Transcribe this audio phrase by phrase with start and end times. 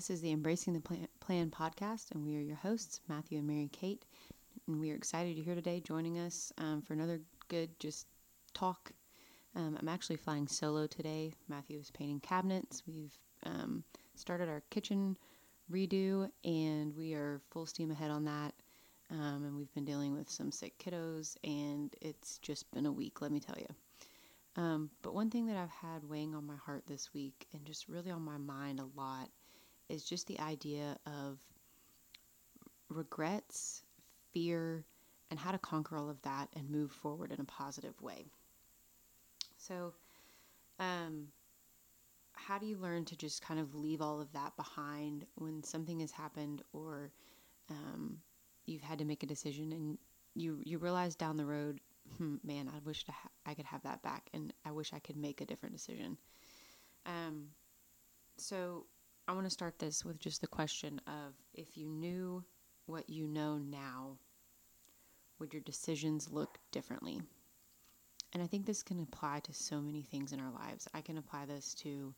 [0.00, 3.46] This is the Embracing the Plan, Plan podcast, and we are your hosts, Matthew and
[3.46, 4.06] Mary Kate.
[4.66, 8.06] And we are excited you're here today joining us um, for another good just
[8.54, 8.92] talk.
[9.54, 11.34] Um, I'm actually flying solo today.
[11.50, 12.82] Matthew is painting cabinets.
[12.86, 13.12] We've
[13.44, 15.18] um, started our kitchen
[15.70, 18.54] redo, and we are full steam ahead on that.
[19.10, 23.20] Um, and we've been dealing with some sick kiddos, and it's just been a week,
[23.20, 24.62] let me tell you.
[24.62, 27.86] Um, but one thing that I've had weighing on my heart this week and just
[27.86, 29.28] really on my mind a lot
[29.90, 31.38] is just the idea of
[32.88, 33.82] regrets,
[34.32, 34.84] fear,
[35.30, 38.26] and how to conquer all of that and move forward in a positive way.
[39.56, 39.92] So,
[40.78, 41.28] um,
[42.34, 46.00] how do you learn to just kind of leave all of that behind when something
[46.00, 47.12] has happened or
[47.68, 48.18] um,
[48.66, 49.98] you've had to make a decision and
[50.34, 51.80] you you realize down the road
[52.18, 55.16] hmm, man, I wish ha- I could have that back, and I wish I could
[55.16, 56.16] make a different decision.
[57.06, 57.48] Um,
[58.36, 58.86] so
[59.30, 62.42] I want to start this with just the question of if you knew
[62.86, 64.16] what you know now,
[65.38, 67.22] would your decisions look differently?
[68.32, 70.88] And I think this can apply to so many things in our lives.
[70.94, 72.12] I can apply this to,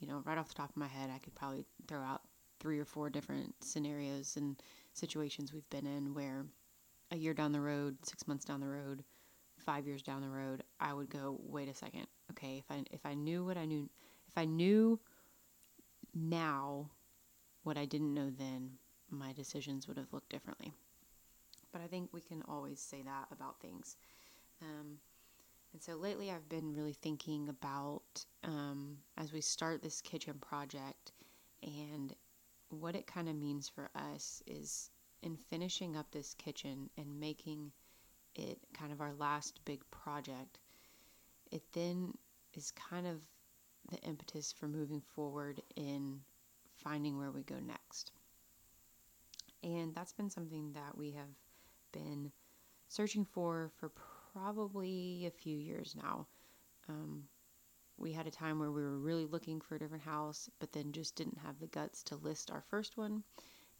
[0.00, 2.22] you know, right off the top of my head, I could probably throw out
[2.58, 4.60] three or four different scenarios and
[4.92, 6.46] situations we've been in where
[7.12, 9.04] a year down the road, six months down the road,
[9.56, 12.08] five years down the road, I would go, wait a second.
[12.32, 13.88] Okay, if I if I knew what I knew,
[14.26, 14.98] if I knew
[16.16, 16.90] now
[17.62, 18.70] what I didn't know then,
[19.10, 20.72] my decisions would have looked differently.
[21.72, 23.96] But I think we can always say that about things.
[24.62, 24.98] Um,
[25.72, 31.12] and so lately, I've been really thinking about um, as we start this kitchen project
[31.62, 32.14] and
[32.70, 34.90] what it kind of means for us is
[35.22, 37.72] in finishing up this kitchen and making
[38.34, 40.58] it kind of our last big project,
[41.50, 42.12] it then
[42.54, 43.22] is kind of
[43.90, 46.20] the impetus for moving forward in
[46.76, 48.12] finding where we go next.
[49.62, 51.34] And that's been something that we have
[51.92, 52.30] been
[52.88, 53.90] searching for for
[54.32, 56.26] probably a few years now.
[56.88, 57.24] Um,
[57.96, 60.92] we had a time where we were really looking for a different house, but then
[60.92, 63.22] just didn't have the guts to list our first one.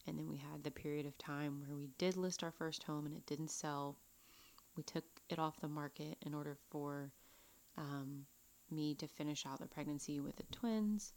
[0.07, 3.07] And then we had the period of time where we did list our first home
[3.07, 3.97] and it didn't sell
[4.77, 7.11] we took it off the market in order for
[7.79, 8.27] um,
[8.71, 11.13] me to finish out the pregnancy with the twins.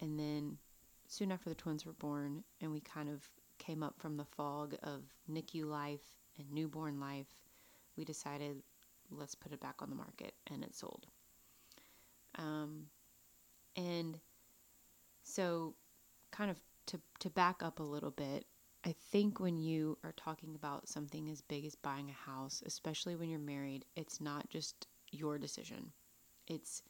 [0.00, 0.58] And then
[1.06, 3.28] soon after the twins were born, and we kind of
[3.58, 6.04] came up from the fog of NICU life
[6.38, 7.28] and newborn life,
[7.96, 8.62] we decided
[9.10, 11.06] let's put it back on the market, and it sold.
[12.36, 12.86] Um,
[13.76, 14.18] and
[15.22, 15.74] so,
[16.30, 18.46] kind of to, to back up a little bit,
[18.84, 23.16] I think when you are talking about something as big as buying a house, especially
[23.16, 25.92] when you're married, it's not just your decision.
[26.46, 26.82] It's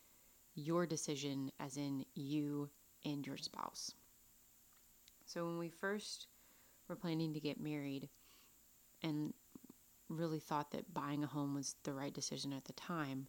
[0.54, 2.70] your decision, as in you
[3.04, 3.92] and your spouse.
[5.26, 6.26] So when we first
[6.88, 8.08] were planning to get married
[9.02, 9.32] and
[10.08, 13.26] really thought that buying a home was the right decision at the time,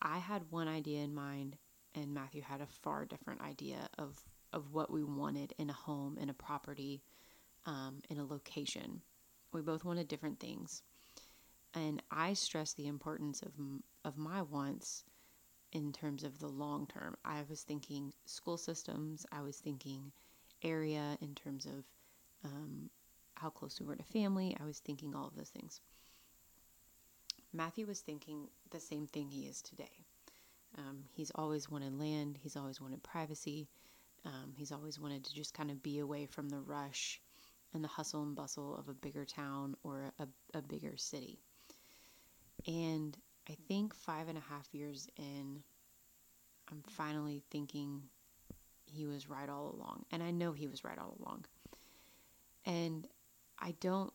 [0.00, 1.56] I had one idea in mind,
[1.94, 4.20] and Matthew had a far different idea of,
[4.52, 7.02] of what we wanted in a home, in a property
[7.66, 9.00] um, in a location.
[9.52, 10.82] We both wanted different things.
[11.74, 13.52] And I stressed the importance of,
[14.04, 15.04] of my wants
[15.72, 17.16] in terms of the long term.
[17.24, 20.12] I was thinking school systems, I was thinking
[20.62, 21.84] area in terms of
[22.44, 22.90] um,
[23.34, 25.80] how close we were to family, I was thinking all of those things.
[27.52, 30.04] Matthew was thinking the same thing he is today.
[30.78, 33.68] Um, he's always wanted land, he's always wanted privacy,
[34.24, 37.20] um, he's always wanted to just kind of be away from the rush
[37.74, 41.40] and the hustle and bustle of a bigger town or a, a bigger city.
[42.66, 43.16] And
[43.48, 45.62] I think five and a half years in,
[46.70, 48.02] I'm finally thinking
[48.84, 50.04] he was right all along.
[50.10, 51.44] And I know he was right all along.
[52.64, 53.08] And
[53.58, 54.12] I don't,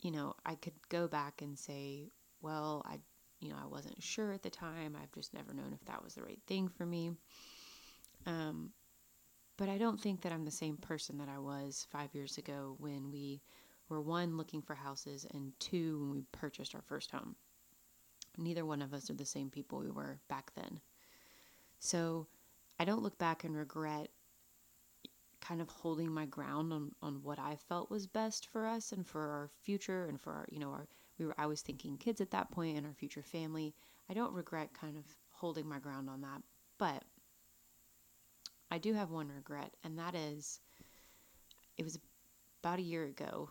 [0.00, 2.10] you know, I could go back and say,
[2.42, 2.98] well, I,
[3.40, 4.96] you know, I wasn't sure at the time.
[5.00, 7.12] I've just never known if that was the right thing for me.
[8.26, 8.70] Um,
[9.56, 12.76] but I don't think that I'm the same person that I was five years ago
[12.78, 13.40] when we
[13.88, 17.36] were one, looking for houses, and two, when we purchased our first home.
[18.36, 20.80] Neither one of us are the same people we were back then.
[21.78, 22.26] So
[22.78, 24.08] I don't look back and regret
[25.40, 29.06] kind of holding my ground on, on what I felt was best for us and
[29.06, 30.88] for our future and for our, you know, our,
[31.18, 33.74] we were, I was thinking kids at that point and our future family.
[34.10, 36.42] I don't regret kind of holding my ground on that.
[36.78, 37.04] But
[38.70, 40.60] I do have one regret, and that is
[41.76, 41.98] it was
[42.62, 43.50] about a year ago,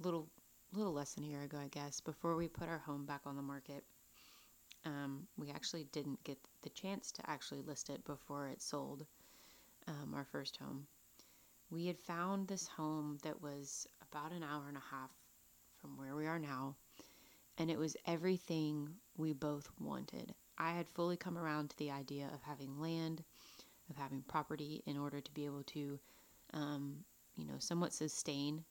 [0.00, 0.28] little
[0.72, 3.36] little less than a year ago, I guess, before we put our home back on
[3.36, 3.84] the market.
[4.84, 9.06] Um, we actually didn't get the chance to actually list it before it sold.
[9.88, 10.86] um, our first home,
[11.70, 15.10] we had found this home that was about an hour and a half
[15.80, 16.76] from where we are now,
[17.58, 20.34] and it was everything we both wanted.
[20.58, 23.22] I had fully come around to the idea of having land,
[23.90, 25.98] of having property in order to be able to,
[26.54, 27.04] um,
[27.36, 28.64] you know, somewhat sustain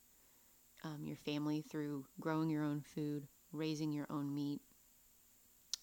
[0.84, 4.62] um, your family through growing your own food, raising your own meat,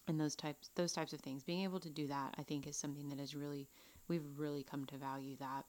[0.09, 1.43] and those types those types of things.
[1.43, 3.69] Being able to do that, I think, is something that is really
[4.09, 5.65] we've really come to value that,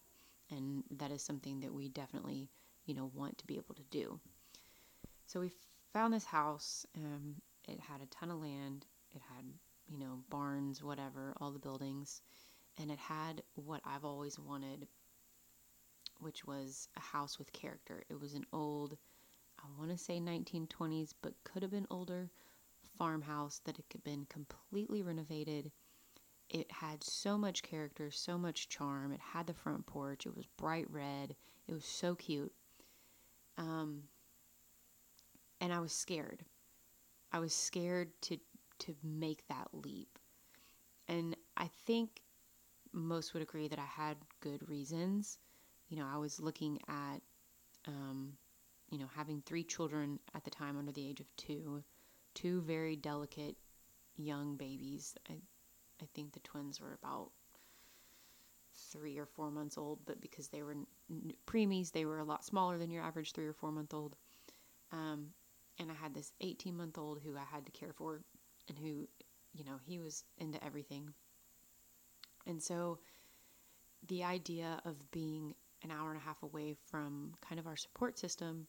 [0.49, 2.49] and that is something that we definitely,
[2.85, 4.19] you know, want to be able to do.
[5.27, 5.51] So we
[5.93, 6.85] found this house.
[6.97, 7.35] Um,
[7.67, 8.85] it had a ton of land.
[9.15, 9.45] It had,
[9.87, 12.21] you know, barns, whatever, all the buildings,
[12.77, 14.87] and it had what I've always wanted,
[16.19, 18.03] which was a house with character.
[18.09, 18.97] It was an old
[19.63, 22.29] I want to say 1920s, but could have been older
[23.03, 25.69] farmhouse that it had been completely renovated.
[26.49, 29.11] It had so much character, so much charm.
[29.11, 30.25] It had the front porch.
[30.25, 31.35] It was bright red.
[31.67, 32.53] It was so cute.
[33.57, 34.03] Um,
[35.59, 36.45] and I was scared.
[37.33, 38.37] I was scared to
[38.79, 40.17] to make that leap.
[41.09, 42.21] And I think
[42.93, 45.39] most would agree that I had good reasons.
[45.89, 47.21] You know, I was looking at
[47.85, 48.37] um,
[48.91, 51.83] you know, having three children at the time under the age of two,
[52.33, 53.55] two very delicate
[54.15, 55.15] young babies.
[55.29, 55.33] I,
[56.01, 57.31] I think the twins were about
[58.91, 60.75] three or four months old, but because they were
[61.45, 64.15] preemies, they were a lot smaller than your average three or four month old.
[64.91, 65.29] Um,
[65.79, 68.21] and I had this 18 month old who I had to care for
[68.67, 69.07] and who,
[69.53, 71.13] you know, he was into everything.
[72.45, 72.99] And so
[74.07, 78.17] the idea of being an hour and a half away from kind of our support
[78.17, 78.67] system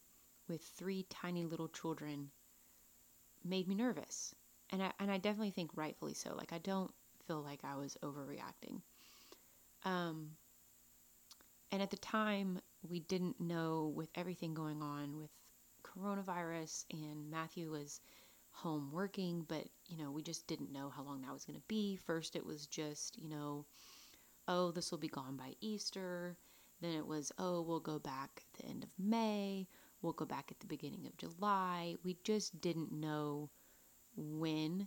[0.48, 2.30] with three tiny little children
[3.44, 4.34] made me nervous.
[4.70, 6.34] And I, and I definitely think rightfully so.
[6.34, 6.92] Like, I don't
[7.26, 8.80] feel like I was overreacting.
[9.84, 10.30] Um,
[11.70, 15.30] and at the time, we didn't know with everything going on with
[15.82, 18.00] coronavirus, and Matthew was
[18.52, 21.64] home working, but you know, we just didn't know how long that was going to
[21.68, 21.96] be.
[21.96, 23.66] First, it was just, you know,
[24.48, 26.36] oh, this will be gone by Easter.
[26.80, 29.66] Then it was, oh, we'll go back at the end of May.
[30.04, 31.96] We'll go back at the beginning of July.
[32.04, 33.48] We just didn't know
[34.14, 34.86] when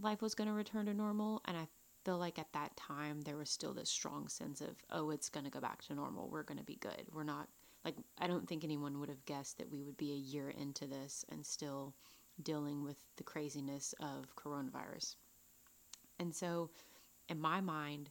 [0.00, 1.42] life was going to return to normal.
[1.44, 1.68] And I
[2.06, 5.44] feel like at that time, there was still this strong sense of, oh, it's going
[5.44, 6.30] to go back to normal.
[6.30, 7.02] We're going to be good.
[7.12, 7.48] We're not,
[7.84, 10.86] like, I don't think anyone would have guessed that we would be a year into
[10.86, 11.94] this and still
[12.42, 15.16] dealing with the craziness of coronavirus.
[16.18, 16.70] And so,
[17.28, 18.08] in my mind,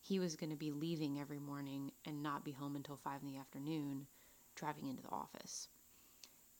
[0.00, 3.28] he was going to be leaving every morning and not be home until five in
[3.28, 4.06] the afternoon
[4.54, 5.68] driving into the office.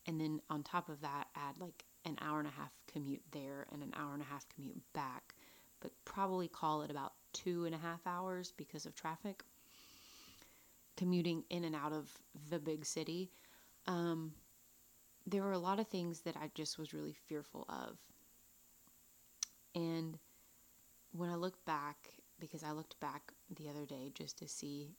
[0.06, 3.66] And then on top of that, add like an hour and a half commute there
[3.72, 5.34] and an hour and a half commute back,
[5.80, 9.42] but probably call it about two and a half hours because of traffic.
[10.96, 12.12] Commuting in and out of
[12.50, 13.30] the big city.
[13.86, 14.32] Um,
[15.26, 17.98] there were a lot of things that I just was really fearful of.
[19.74, 20.18] And
[21.12, 21.96] when I look back,
[22.38, 24.94] because I looked back the other day just to see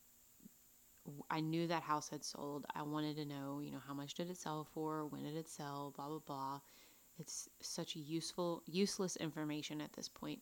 [1.30, 2.66] I knew that house had sold.
[2.76, 5.06] I wanted to know, you know, how much did it sell for?
[5.06, 5.94] When did it sell?
[5.96, 6.60] Blah blah blah.
[7.20, 10.42] It's such useful useless information at this point.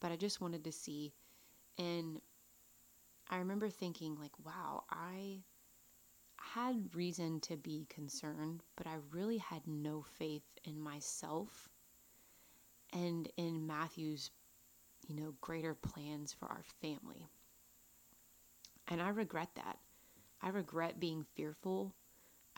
[0.00, 1.12] But I just wanted to see
[1.78, 2.20] and
[3.28, 5.42] I remember thinking like, wow, I
[6.38, 11.68] had reason to be concerned, but I really had no faith in myself
[12.92, 14.30] and in Matthew's,
[15.08, 17.28] you know, greater plans for our family.
[18.88, 19.78] And I regret that.
[20.42, 21.94] I regret being fearful.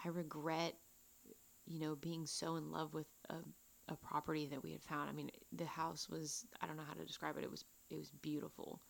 [0.05, 0.75] I regret,
[1.67, 3.37] you know, being so in love with a,
[3.89, 5.09] a property that we had found.
[5.09, 7.45] I mean, the house was, I don't know how to describe it.
[7.45, 8.81] It was, it was beautiful.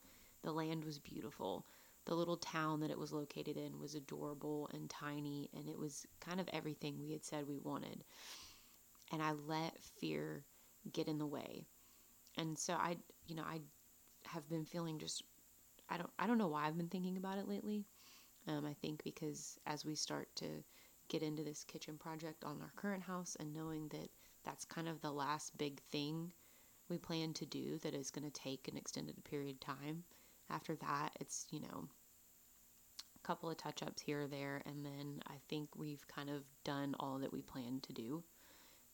[0.43, 1.67] The land was beautiful.
[2.07, 6.07] The little town that it was located in was adorable and tiny, and it was
[6.21, 8.05] kind of everything we had said we wanted.
[9.13, 10.45] And I let fear
[10.93, 11.67] get in the way.
[12.37, 13.61] And so I, you know, I
[14.27, 15.23] have been feeling just
[15.89, 17.87] I don't I don't know why I've been thinking about it lately.
[18.49, 20.47] Um, I think because as we start to
[21.09, 24.09] get into this kitchen project on our current house and knowing that
[24.45, 26.33] that's kind of the last big thing
[26.89, 30.05] we plan to do that is going to take an extended period of time.
[30.51, 31.89] After that, it's, you know,
[33.17, 36.43] a couple of touch ups here or there, and then I think we've kind of
[36.65, 38.23] done all that we plan to do.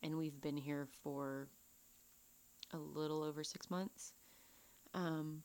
[0.03, 1.49] And we've been here for
[2.73, 4.13] a little over six months.
[4.93, 5.43] Um,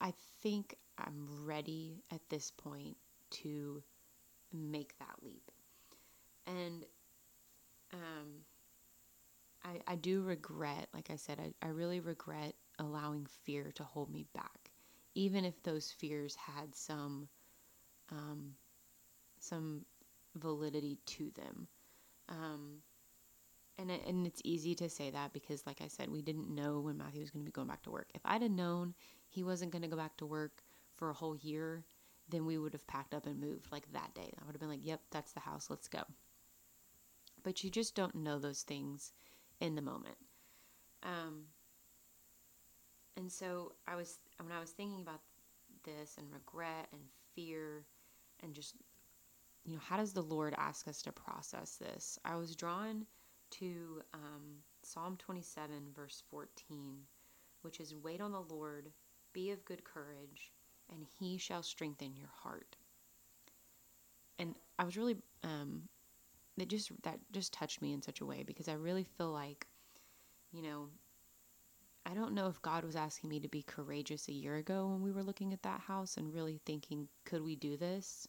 [0.00, 0.12] I
[0.42, 2.96] think I'm ready at this point
[3.42, 3.82] to
[4.52, 5.50] make that leap.
[6.46, 6.84] And
[7.92, 8.44] um,
[9.64, 14.10] I, I do regret, like I said, I, I really regret allowing fear to hold
[14.10, 14.70] me back.
[15.14, 17.28] even if those fears had some
[18.10, 18.54] um,
[19.40, 19.84] some
[20.36, 21.68] validity to them.
[22.28, 22.82] Um,
[23.78, 26.98] and and it's easy to say that because, like I said, we didn't know when
[26.98, 28.08] Matthew was going to be going back to work.
[28.14, 28.94] If I'd have known
[29.28, 30.62] he wasn't going to go back to work
[30.94, 31.84] for a whole year,
[32.28, 34.32] then we would have packed up and moved like that day.
[34.40, 35.70] I would have been like, "Yep, that's the house.
[35.70, 36.02] Let's go."
[37.42, 39.12] But you just don't know those things
[39.60, 40.16] in the moment.
[41.02, 41.44] Um,
[43.16, 45.20] and so I was when I was thinking about
[45.84, 47.02] this and regret and
[47.34, 47.84] fear
[48.42, 48.74] and just
[49.64, 52.18] you know how does the Lord ask us to process this?
[52.24, 53.06] I was drawn
[53.50, 56.98] to um, Psalm 27 verse 14,
[57.62, 58.90] which is wait on the Lord,
[59.32, 60.52] be of good courage,
[60.90, 62.76] and He shall strengthen your heart.
[64.38, 65.88] And I was really um,
[66.56, 69.66] it just that just touched me in such a way because I really feel like
[70.52, 70.88] you know
[72.06, 75.02] I don't know if God was asking me to be courageous a year ago when
[75.02, 78.26] we were looking at that house and really thinking, could we do this?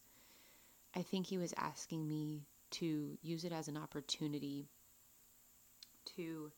[0.93, 4.67] I think He was asking me to use it as an opportunity
[6.17, 6.51] to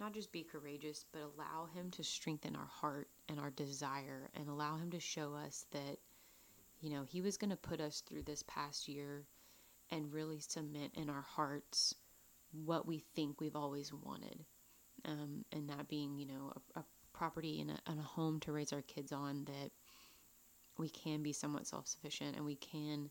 [0.00, 4.48] not just be courageous, but allow Him to strengthen our heart and our desire and
[4.48, 5.98] allow Him to show us that,
[6.80, 9.24] you know, He was going to put us through this past year
[9.90, 11.94] and really cement in our hearts
[12.52, 14.44] what we think we've always wanted.
[15.04, 18.52] Um, and that being, you know, a, a property and a, and a home to
[18.52, 19.70] raise our kids on that
[20.78, 23.10] we can be somewhat self sufficient and we can,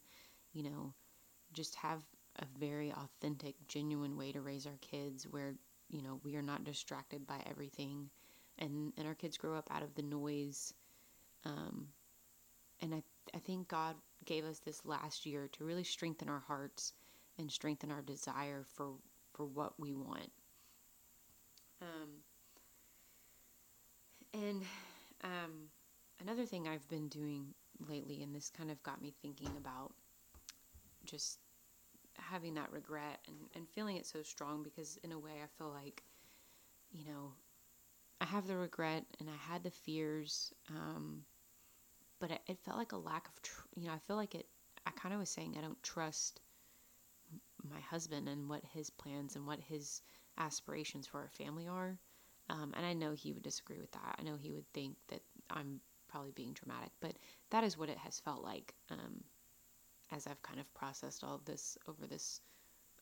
[0.53, 0.93] you know,
[1.53, 2.01] just have
[2.39, 5.55] a very authentic, genuine way to raise our kids where,
[5.89, 8.09] you know, we are not distracted by everything
[8.59, 10.73] and, and our kids grow up out of the noise.
[11.45, 11.87] Um,
[12.81, 13.03] and I,
[13.33, 16.93] I think God gave us this last year to really strengthen our hearts
[17.37, 18.93] and strengthen our desire for,
[19.33, 20.31] for what we want.
[21.81, 22.09] Um,
[24.33, 24.63] and
[25.23, 25.69] um,
[26.21, 27.53] another thing I've been doing
[27.87, 29.93] lately, and this kind of got me thinking about
[31.05, 31.39] just
[32.17, 35.69] having that regret and, and feeling it so strong because, in a way, I feel
[35.69, 36.03] like,
[36.91, 37.33] you know,
[38.19, 41.23] I have the regret and I had the fears, um,
[42.19, 44.47] but it, it, felt like a lack of, tr- you know, I feel like it,
[44.85, 46.41] I kind of was saying I don't trust
[47.63, 50.01] my husband and what his plans and what his
[50.37, 51.97] aspirations for our family are.
[52.49, 54.15] Um, and I know he would disagree with that.
[54.17, 57.17] I know he would think that I'm probably being dramatic, but
[57.49, 59.23] that is what it has felt like um,
[60.11, 62.41] as I've kind of processed all of this over this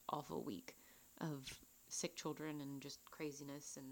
[0.09, 0.75] awful week
[1.21, 1.45] of
[1.87, 3.87] sick children and just craziness and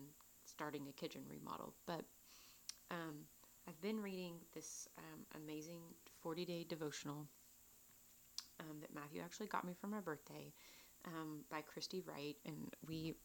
[0.46, 1.74] starting a kitchen remodel.
[1.86, 2.04] But
[2.92, 3.26] um,
[3.68, 5.80] I've been reading this um, amazing
[6.22, 7.28] 40 day devotional
[8.60, 10.54] um, that Matthew actually got me for my birthday
[11.06, 13.16] um, by Christy Wright, and we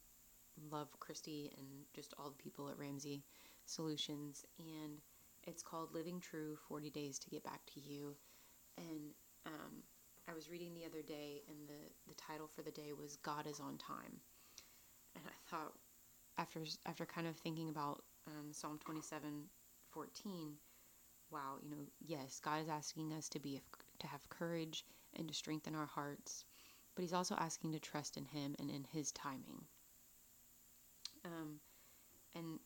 [0.71, 3.23] love Christy and just all the people at Ramsey
[3.65, 4.45] Solutions.
[4.59, 4.99] And
[5.47, 8.15] it's called Living True 40 Days to Get Back to You.
[8.77, 9.13] And
[9.45, 9.83] um,
[10.29, 13.47] I was reading the other day, and the, the title for the day was God
[13.47, 14.19] is on Time.
[15.15, 15.73] And I thought,
[16.37, 19.45] after, after kind of thinking about um, Psalm 27
[19.91, 20.53] 14,
[21.31, 23.61] wow, you know, yes, God is asking us to be
[23.99, 26.45] to have courage and to strengthen our hearts,
[26.95, 29.63] but He's also asking to trust in Him and in His timing.
[31.25, 31.59] Um,
[32.35, 32.59] and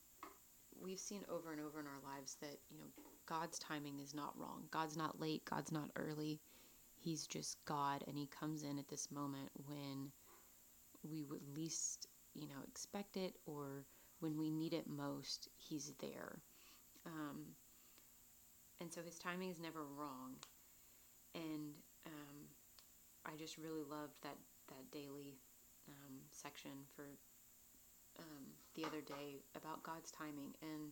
[0.82, 2.86] we've seen over and over in our lives that, you know,
[3.25, 4.63] God's timing is not wrong.
[4.70, 6.42] God's not late, God's not early.
[7.03, 10.12] He's just God, and He comes in at this moment when
[11.03, 13.86] we would least, you know, expect it or
[14.19, 16.39] when we need it most, He's there.
[17.05, 17.41] Um,
[18.79, 20.36] and so His timing is never wrong.
[21.36, 21.74] And
[22.05, 22.38] um,
[23.25, 24.38] I just really loved that,
[24.69, 25.39] that daily
[25.89, 27.05] um, section for
[28.19, 28.45] um,
[28.75, 30.91] the other day about God's timing and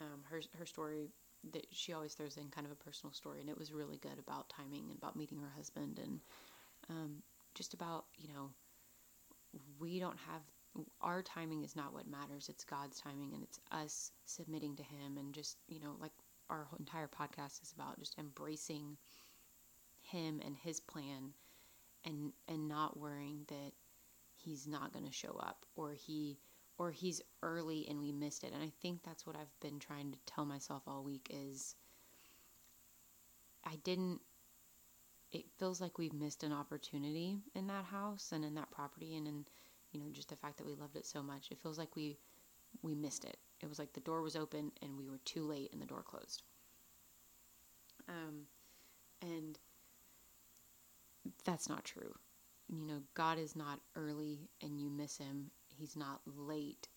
[0.00, 1.10] um, her her story
[1.52, 4.18] that she always throws in kind of a personal story, and it was really good
[4.18, 6.20] about timing and about meeting her husband and
[6.88, 7.22] um,
[7.54, 8.50] just about you know
[9.78, 10.42] we don't have
[11.00, 12.48] our timing is not what matters.
[12.48, 16.12] It's god's timing and it's us submitting to him and just you know like
[16.48, 18.96] our entire podcast is about just embracing
[20.00, 21.32] him and his plan
[22.04, 23.72] and and not worrying that
[24.36, 26.38] he's not going to show up or he
[26.80, 28.52] or he's early and we missed it.
[28.54, 31.74] And I think that's what I've been trying to tell myself all week is
[33.62, 34.22] I didn't
[35.30, 39.28] it feels like we've missed an opportunity in that house and in that property and
[39.28, 39.44] in
[39.92, 41.48] you know just the fact that we loved it so much.
[41.50, 42.16] It feels like we
[42.80, 43.36] we missed it.
[43.60, 46.02] It was like the door was open and we were too late and the door
[46.02, 46.42] closed.
[48.08, 48.46] Um
[49.20, 49.58] and
[51.44, 52.14] that's not true
[52.72, 55.50] you know, God is not early and you miss him.
[55.80, 56.88] He's not late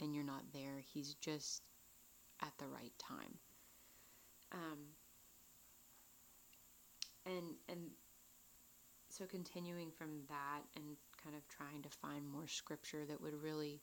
[0.00, 0.82] and you're not there.
[0.94, 1.62] He's just
[2.40, 3.34] at the right time.
[4.52, 4.78] Um,
[7.26, 7.90] and and
[9.08, 13.80] so continuing from that and kind of trying to find more scripture that would really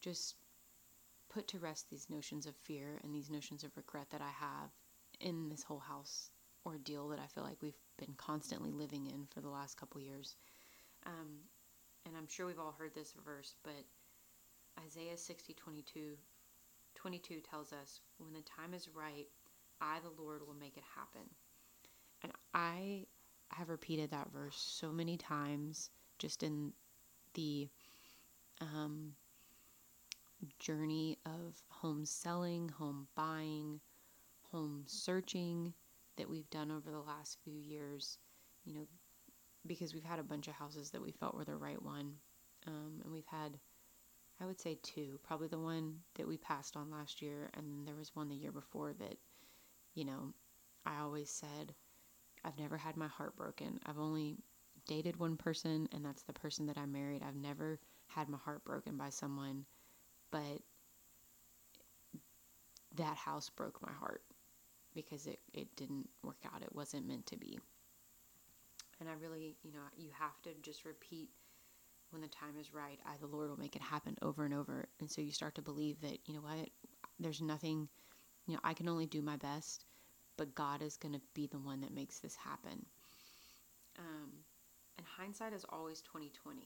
[0.00, 0.36] just
[1.28, 4.70] put to rest these notions of fear and these notions of regret that I have
[5.20, 6.30] in this whole house
[6.64, 10.36] ordeal that I feel like we've been constantly living in for the last couple years.
[11.06, 11.40] Um,
[12.08, 13.84] and I'm sure we've all heard this verse, but
[14.84, 16.00] Isaiah 60 22,
[16.94, 19.26] 22 tells us, When the time is right,
[19.80, 21.28] I, the Lord, will make it happen.
[22.22, 23.06] And I
[23.50, 26.72] have repeated that verse so many times just in
[27.34, 27.68] the
[28.60, 29.12] um,
[30.58, 33.80] journey of home selling, home buying,
[34.50, 35.72] home searching
[36.16, 38.18] that we've done over the last few years.
[38.64, 38.86] You know,
[39.68, 42.14] because we've had a bunch of houses that we felt were the right one.
[42.66, 43.58] Um, and we've had,
[44.40, 45.20] I would say, two.
[45.22, 48.52] Probably the one that we passed on last year, and there was one the year
[48.52, 49.16] before that,
[49.94, 50.32] you know,
[50.84, 51.74] I always said,
[52.44, 53.78] I've never had my heart broken.
[53.86, 54.36] I've only
[54.86, 57.22] dated one person, and that's the person that I married.
[57.26, 59.66] I've never had my heart broken by someone,
[60.30, 60.62] but
[62.96, 64.22] that house broke my heart
[64.94, 66.62] because it, it didn't work out.
[66.62, 67.58] It wasn't meant to be.
[69.00, 71.30] And I really, you know, you have to just repeat
[72.10, 74.86] when the time is right, I, the Lord, will make it happen over and over.
[75.00, 76.70] And so you start to believe that, you know what,
[77.20, 77.88] there's nothing,
[78.46, 79.84] you know, I can only do my best,
[80.36, 82.86] but God is going to be the one that makes this happen.
[83.98, 84.30] Um,
[84.96, 86.60] and hindsight is always 2020.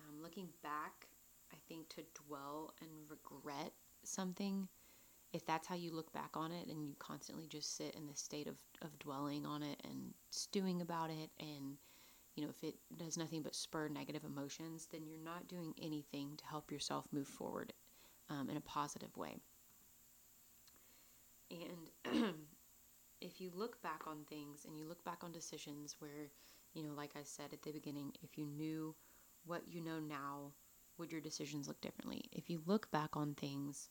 [0.00, 1.08] Um, looking back,
[1.52, 3.72] I think to dwell and regret
[4.04, 4.68] something
[5.36, 8.20] if that's how you look back on it and you constantly just sit in this
[8.20, 11.76] state of, of dwelling on it and stewing about it and
[12.34, 16.30] you know if it does nothing but spur negative emotions then you're not doing anything
[16.36, 17.72] to help yourself move forward
[18.30, 19.36] um, in a positive way.
[21.50, 22.34] And
[23.20, 26.30] if you look back on things and you look back on decisions where
[26.74, 28.94] you know like i said at the beginning if you knew
[29.44, 30.52] what you know now
[30.98, 32.24] would your decisions look differently?
[32.32, 33.90] If you look back on things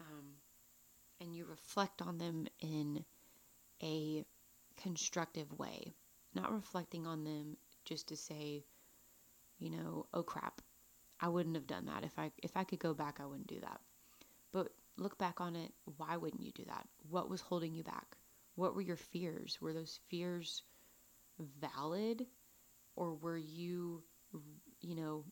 [0.00, 0.24] um,
[1.20, 3.04] and you reflect on them in
[3.82, 4.24] a
[4.76, 5.94] constructive way,
[6.34, 8.64] not reflecting on them just to say,
[9.58, 10.60] you know, oh crap,
[11.20, 12.04] I wouldn't have done that.
[12.04, 13.80] If I if I could go back, I wouldn't do that.
[14.52, 16.86] But look back on it, why wouldn't you do that?
[17.08, 18.16] What was holding you back?
[18.54, 19.58] What were your fears?
[19.60, 20.62] Were those fears
[21.60, 22.26] valid
[22.96, 24.02] or were you
[24.80, 25.24] you know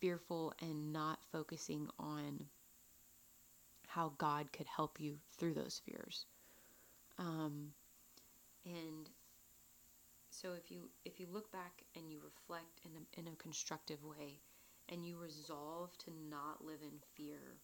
[0.00, 2.44] fearful and not focusing on
[3.94, 6.26] how God could help you through those fears.
[7.18, 7.72] Um,
[8.64, 9.10] and
[10.30, 14.02] so if you if you look back and you reflect in a, in a constructive
[14.04, 14.40] way
[14.88, 17.58] and you resolve to not live in fear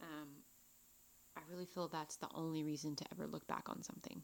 [0.00, 0.28] um,
[1.36, 4.22] i really feel that's the only reason to ever look back on something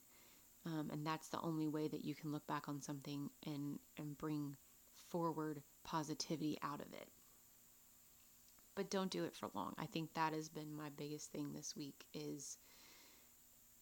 [0.65, 4.17] um, and that's the only way that you can look back on something and and
[4.19, 4.57] bring
[5.11, 7.09] forward positivity out of it
[8.75, 9.75] but don't do it for long.
[9.79, 12.59] I think that has been my biggest thing this week is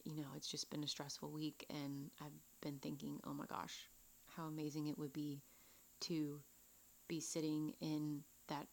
[0.05, 3.91] you know, it's just been a stressful week and I've been thinking, "Oh my gosh,
[4.35, 5.43] how amazing it would be
[6.01, 6.41] to
[7.09, 8.67] be sitting in that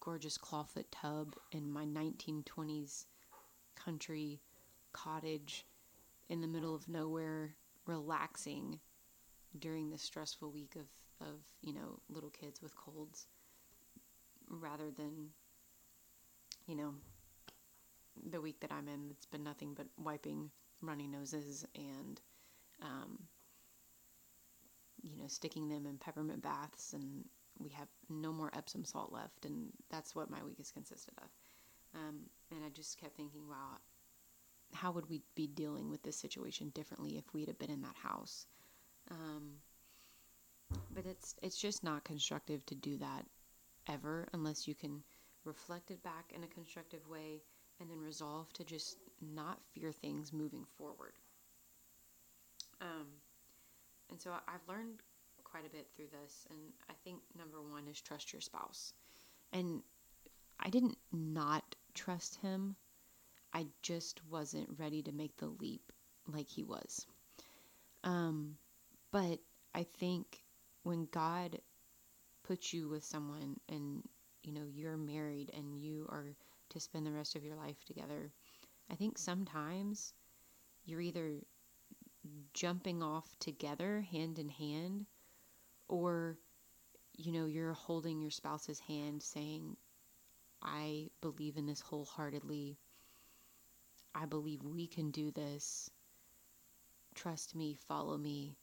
[0.00, 3.06] gorgeous clawfoot tub in my 1920s
[3.74, 4.42] country
[4.92, 5.66] cottage
[6.28, 7.56] in the middle of nowhere
[7.86, 8.80] relaxing
[9.58, 10.86] during this stressful week of
[11.20, 13.26] of, you know, little kids with colds
[14.48, 15.30] rather than
[16.66, 16.94] you know,
[18.30, 20.50] the week that I'm in, it's been nothing but wiping
[20.82, 22.20] runny noses and,
[22.82, 23.18] um,
[25.02, 27.24] you know, sticking them in peppermint baths, and
[27.58, 31.28] we have no more Epsom salt left, and that's what my week has consisted of.
[31.94, 33.78] Um, and I just kept thinking, wow,
[34.72, 37.96] how would we be dealing with this situation differently if we'd have been in that
[38.02, 38.46] house?
[39.10, 39.56] Um,
[40.94, 43.26] but it's it's just not constructive to do that
[43.88, 45.02] ever unless you can
[45.44, 47.42] reflect it back in a constructive way,
[47.80, 48.96] and then resolve to just
[49.34, 51.12] not fear things moving forward.
[52.80, 53.06] Um,
[54.10, 55.00] and so I've learned
[55.42, 58.92] quite a bit through this, and I think number one is trust your spouse.
[59.52, 59.82] And
[60.60, 62.76] I didn't not trust him,
[63.52, 65.92] I just wasn't ready to make the leap
[66.26, 67.06] like he was.
[68.02, 68.56] Um,
[69.12, 69.38] but
[69.74, 70.42] I think
[70.82, 71.60] when God
[72.42, 74.02] puts you with someone and
[74.44, 76.26] you know you're married and you are
[76.70, 78.30] to spend the rest of your life together
[78.90, 80.12] i think sometimes
[80.84, 81.40] you're either
[82.52, 85.06] jumping off together hand in hand
[85.88, 86.38] or
[87.16, 89.76] you know you're holding your spouse's hand saying
[90.64, 92.78] I believe in this wholeheartedly.
[94.14, 95.90] I believe we can do this.
[97.14, 98.56] Trust me, follow me.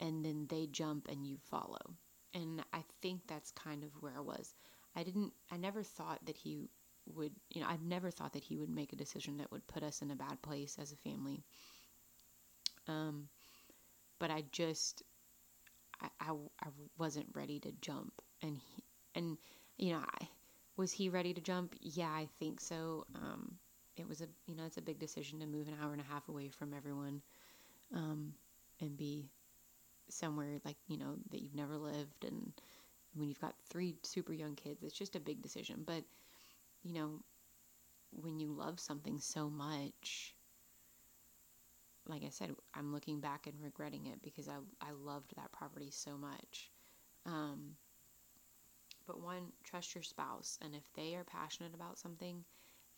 [0.00, 1.94] And then they jump and you follow.
[2.34, 4.54] And I think that's kind of where I was.
[4.96, 6.58] I didn't, I never thought that he
[7.14, 9.82] would, you know, I've never thought that he would make a decision that would put
[9.84, 11.44] us in a bad place as a family.
[12.88, 13.28] Um,
[14.18, 15.02] but I just,
[16.00, 16.30] I, I,
[16.62, 18.22] I wasn't ready to jump.
[18.42, 19.38] And he, and,
[19.78, 20.28] you know, I,
[20.76, 21.74] was he ready to jump?
[21.80, 23.06] Yeah, I think so.
[23.14, 23.56] Um,
[23.96, 26.12] it was a, you know, it's a big decision to move an hour and a
[26.12, 27.22] half away from everyone,
[27.94, 28.34] um,
[28.80, 29.30] and be
[30.10, 32.24] somewhere like, you know, that you've never lived.
[32.24, 32.52] And
[33.16, 35.82] when you've got three super young kids, it's just a big decision.
[35.86, 36.04] But,
[36.82, 37.20] you know,
[38.10, 40.34] when you love something so much,
[42.06, 45.90] like I said, I'm looking back and regretting it because I, I loved that property
[45.90, 46.70] so much.
[47.24, 47.72] Um,
[49.06, 50.58] but one, trust your spouse.
[50.62, 52.44] And if they are passionate about something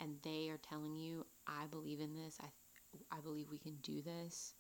[0.00, 4.02] and they are telling you, I believe in this, I, I believe we can do
[4.02, 4.54] this,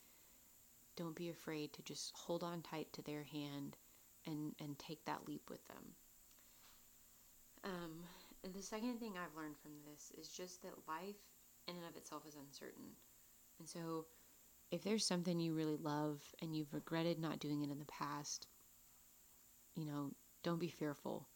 [0.96, 3.76] don't be afraid to just hold on tight to their hand
[4.28, 5.84] and, and take that leap with them.
[7.64, 8.04] Um,
[8.44, 11.16] and the second thing I've learned from this is just that life
[11.66, 12.90] in and of itself is uncertain.
[13.58, 14.06] And so
[14.70, 18.46] if there's something you really love and you've regretted not doing it in the past,
[19.74, 20.12] you know,
[20.42, 21.26] don't be fearful.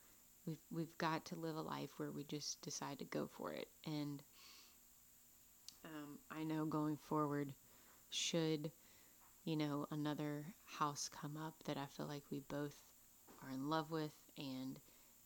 [0.47, 3.69] We've we've got to live a life where we just decide to go for it.
[3.87, 4.23] And
[5.85, 7.53] um, I know going forward,
[8.11, 8.71] should
[9.45, 12.77] you know another house come up that I feel like we both
[13.43, 14.79] are in love with, and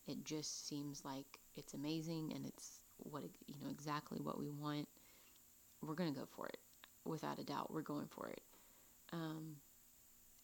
[0.06, 4.88] it just seems like it's amazing and it's what you know exactly what we want,
[5.82, 6.58] we're gonna go for it
[7.04, 7.72] without a doubt.
[7.72, 8.40] We're going for it.
[9.12, 9.56] Um,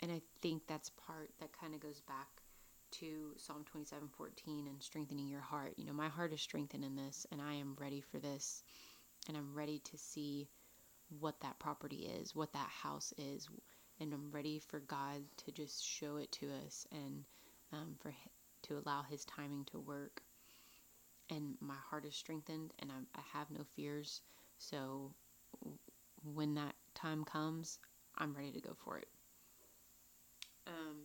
[0.01, 2.43] and I think that's part that kind of goes back
[2.93, 5.75] to Psalm 27:14 and strengthening your heart.
[5.77, 8.63] You know, my heart is strengthened in this and I am ready for this
[9.29, 10.49] and I'm ready to see
[11.21, 13.49] what that property is, what that house is,
[14.01, 17.25] and I'm ready for God to just show it to us and
[17.73, 18.13] um, for
[18.63, 20.23] to allow His timing to work.
[21.31, 24.21] And my heart is strengthened, and I'm, I have no fears.
[24.59, 25.13] So
[26.35, 27.79] when that time comes,
[28.17, 29.09] I'm ready to go for it.
[30.67, 30.97] Um,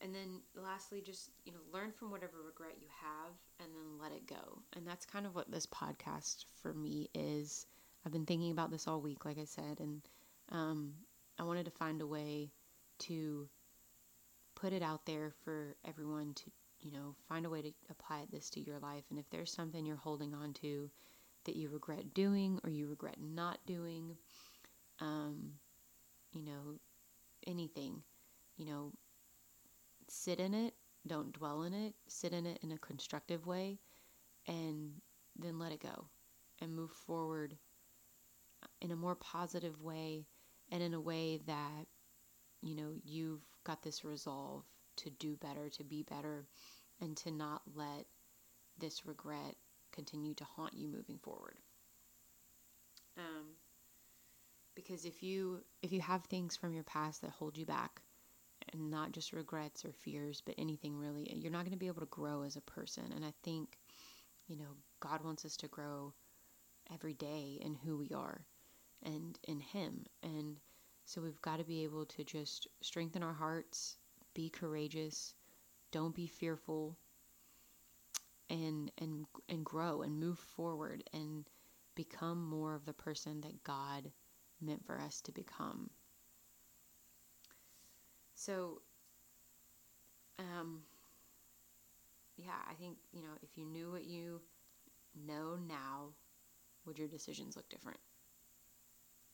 [0.00, 4.12] and then lastly, just, you know, learn from whatever regret you have and then let
[4.12, 4.62] it go.
[4.74, 7.66] And that's kind of what this podcast for me is.
[8.04, 10.02] I've been thinking about this all week, like I said, and
[10.50, 10.94] um,
[11.38, 12.50] I wanted to find a way
[13.00, 13.48] to
[14.54, 18.50] put it out there for everyone to, you know, find a way to apply this
[18.50, 19.04] to your life.
[19.10, 20.90] And if there's something you're holding on to
[21.44, 24.16] that you regret doing or you regret not doing,
[25.00, 25.52] um,
[26.32, 26.78] you know,
[27.46, 28.02] anything,
[28.56, 28.92] you know,
[30.08, 30.74] sit in it,
[31.06, 33.78] don't dwell in it, sit in it in a constructive way,
[34.46, 34.92] and
[35.38, 36.06] then let it go
[36.60, 37.56] and move forward
[38.80, 40.26] in a more positive way
[40.70, 41.86] and in a way that,
[42.62, 44.64] you know, you've got this resolve
[44.96, 46.46] to do better, to be better,
[47.00, 48.06] and to not let
[48.78, 49.56] this regret
[49.92, 51.56] continue to haunt you moving forward.
[53.18, 53.56] Um,
[54.74, 58.00] because if you if you have things from your past that hold you back,
[58.72, 62.00] and not just regrets or fears, but anything really, you're not going to be able
[62.00, 63.12] to grow as a person.
[63.14, 63.78] And I think,
[64.46, 66.14] you know, God wants us to grow
[66.92, 68.44] every day in who we are
[69.02, 70.06] and in Him.
[70.22, 70.58] And
[71.04, 73.96] so we've got to be able to just strengthen our hearts,
[74.34, 75.34] be courageous,
[75.92, 76.96] don't be fearful,
[78.50, 81.48] and and and grow and move forward and
[81.94, 84.10] become more of the person that God
[84.60, 85.90] meant for us to become.
[88.34, 88.82] So
[90.38, 90.82] um
[92.36, 94.40] yeah, I think, you know, if you knew what you
[95.26, 96.10] know now,
[96.86, 98.00] would your decisions look different?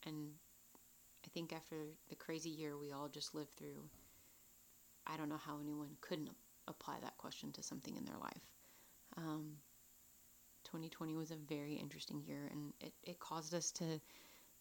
[0.05, 0.31] And
[1.25, 1.75] I think after
[2.09, 3.89] the crazy year we all just lived through,
[5.05, 6.31] I don't know how anyone couldn't
[6.67, 8.41] apply that question to something in their life.
[9.15, 9.57] Um,
[10.65, 13.99] 2020 was a very interesting year, and it, it caused us to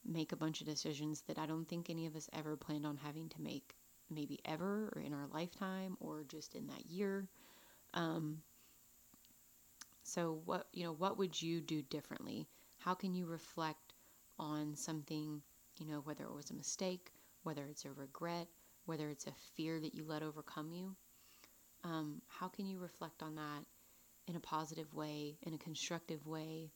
[0.05, 2.97] make a bunch of decisions that I don't think any of us ever planned on
[2.97, 3.75] having to make,
[4.09, 7.27] maybe ever, or in our lifetime, or just in that year.
[7.95, 8.43] Um,
[10.05, 12.47] so, what you know, what would you do differently?
[12.79, 13.86] How can you reflect
[14.39, 15.43] on something,
[15.79, 17.11] you know, whether it was a mistake,
[17.43, 18.49] whether it's a regret,
[18.85, 20.97] whether it's a fear that you let overcome you?
[21.85, 23.65] Um, how can you reflect on that
[24.27, 26.71] in a positive way, in a constructive way,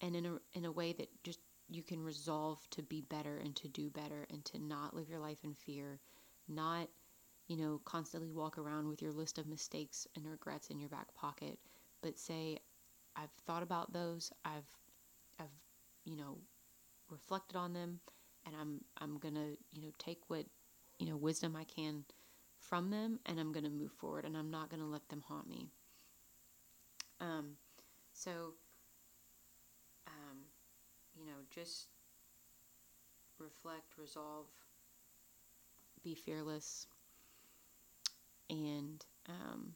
[0.00, 3.56] and in a in a way that just you can resolve to be better and
[3.56, 5.98] to do better and to not live your life in fear,
[6.48, 6.88] not
[7.48, 11.12] you know constantly walk around with your list of mistakes and regrets in your back
[11.14, 11.58] pocket,
[12.02, 12.58] but say,
[13.16, 14.32] I've thought about those.
[14.44, 14.68] I've,
[15.40, 15.46] I've,
[16.04, 16.38] you know,
[17.10, 18.00] reflected on them,
[18.44, 20.46] and I'm, I'm gonna, you know, take what,
[20.98, 22.04] you know, wisdom I can
[22.58, 25.68] from them, and I'm gonna move forward, and I'm not gonna let them haunt me.
[27.20, 27.56] Um,
[28.12, 28.54] so,
[30.06, 30.38] um,
[31.18, 31.88] you know, just
[33.38, 34.46] reflect, resolve,
[36.02, 36.86] be fearless,
[38.50, 39.74] and um,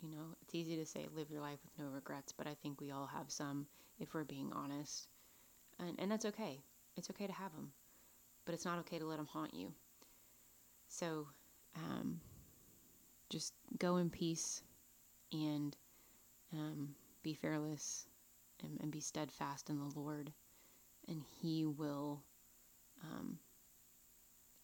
[0.00, 2.80] you know, it's easy to say live your life with no regrets, but I think
[2.80, 3.66] we all have some
[3.98, 5.08] if we're being honest.
[5.78, 6.60] And, and that's okay.
[6.96, 7.72] It's okay to have them,
[8.44, 9.72] but it's not okay to let them haunt you.
[10.88, 11.26] So
[11.76, 12.20] um,
[13.28, 14.62] just go in peace
[15.32, 15.76] and
[16.52, 18.06] um, be fearless
[18.62, 20.32] and, and, be steadfast in the Lord,
[21.08, 22.22] and He will,
[23.02, 23.38] um,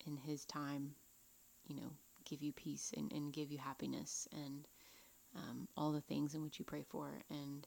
[0.06, 0.94] in His time,
[1.66, 1.90] you know,
[2.24, 4.66] give you peace and, and give you happiness and
[5.36, 7.66] um, all the things in which you pray for, and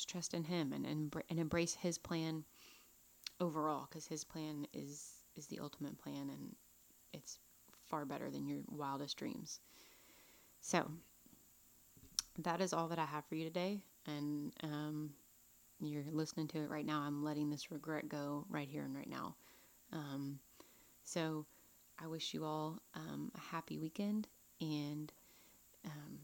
[0.00, 2.44] just trust in Him and, and and embrace His plan
[3.38, 6.56] overall, because His plan is is the ultimate plan, and
[7.12, 7.38] it's
[7.86, 9.60] far better than your wildest dreams.
[10.62, 10.90] So
[12.38, 15.10] that is all that I have for you today, and um,
[15.80, 17.00] you're listening to it right now.
[17.00, 19.36] I'm letting this regret go right here and right now.
[19.92, 20.38] Um,
[21.04, 21.44] so
[22.02, 24.28] I wish you all um, a happy weekend
[24.60, 25.12] and
[25.84, 26.20] um,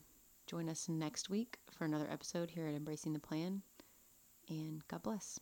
[0.46, 3.62] join us next week for another episode here at Embracing the Plan.
[4.48, 5.40] And God bless.